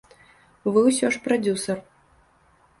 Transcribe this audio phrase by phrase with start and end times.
[0.71, 1.77] Вы ўсё ж прадзюсар.